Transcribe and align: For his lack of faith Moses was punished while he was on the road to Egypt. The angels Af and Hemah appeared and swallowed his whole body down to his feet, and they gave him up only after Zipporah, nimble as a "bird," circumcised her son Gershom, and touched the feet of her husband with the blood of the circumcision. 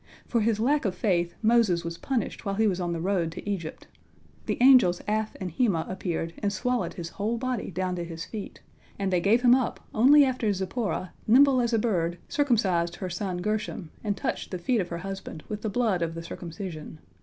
For 0.25 0.41
his 0.41 0.59
lack 0.59 0.83
of 0.83 0.95
faith 0.95 1.35
Moses 1.43 1.83
was 1.85 1.99
punished 1.99 2.43
while 2.43 2.55
he 2.55 2.65
was 2.65 2.81
on 2.81 2.91
the 2.91 2.99
road 2.99 3.31
to 3.33 3.47
Egypt. 3.47 3.85
The 4.47 4.57
angels 4.59 4.99
Af 5.07 5.35
and 5.39 5.51
Hemah 5.51 5.85
appeared 5.87 6.33
and 6.39 6.51
swallowed 6.51 6.95
his 6.95 7.09
whole 7.09 7.37
body 7.37 7.69
down 7.69 7.95
to 7.97 8.03
his 8.03 8.25
feet, 8.25 8.61
and 8.97 9.13
they 9.13 9.19
gave 9.21 9.43
him 9.43 9.53
up 9.53 9.79
only 9.93 10.25
after 10.25 10.51
Zipporah, 10.51 11.13
nimble 11.27 11.61
as 11.61 11.71
a 11.71 11.77
"bird," 11.77 12.17
circumcised 12.27 12.95
her 12.95 13.11
son 13.11 13.43
Gershom, 13.43 13.91
and 14.03 14.17
touched 14.17 14.49
the 14.49 14.57
feet 14.57 14.81
of 14.81 14.89
her 14.89 14.97
husband 15.05 15.43
with 15.47 15.61
the 15.61 15.69
blood 15.69 16.01
of 16.01 16.15
the 16.15 16.23
circumcision. 16.23 16.97